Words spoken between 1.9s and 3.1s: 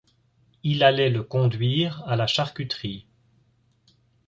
à la charcuterie.